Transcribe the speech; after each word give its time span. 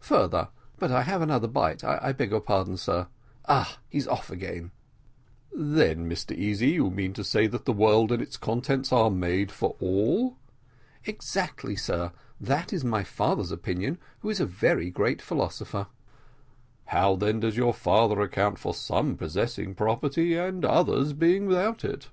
Further 0.00 0.48
but 0.80 0.90
I 0.90 1.02
have 1.02 1.22
another 1.22 1.46
bite 1.46 1.84
I 1.84 2.10
beg 2.10 2.30
your 2.32 2.40
pardon, 2.40 2.72
my 2.72 2.74
dear 2.74 2.78
sir. 2.78 3.06
Ah! 3.46 3.78
he's 3.88 4.08
off 4.08 4.30
again" 4.32 4.72
"Then, 5.52 6.10
Mr 6.10 6.34
Easy, 6.36 6.70
you 6.70 6.90
mean 6.90 7.12
to 7.12 7.22
say 7.22 7.46
that 7.46 7.66
the 7.66 7.72
world 7.72 8.10
and 8.10 8.20
its 8.20 8.36
contents 8.36 8.92
are 8.92 9.12
made 9.12 9.52
for 9.52 9.76
all." 9.78 10.38
"Exactly, 11.04 11.76
sir, 11.76 12.10
that 12.40 12.72
is 12.72 12.84
my 12.84 13.04
father's 13.04 13.52
opinion, 13.52 13.98
who 14.22 14.28
is 14.28 14.40
a 14.40 14.44
very 14.44 14.90
great 14.90 15.22
philosopher." 15.22 15.86
"How 16.86 17.14
then 17.14 17.38
does 17.38 17.56
your 17.56 17.72
father 17.72 18.20
account 18.22 18.58
for 18.58 18.74
some 18.74 19.16
possessing 19.16 19.76
property 19.76 20.34
and 20.36 20.64
others 20.64 21.12
being 21.12 21.46
without 21.46 21.84
it?" 21.84 22.08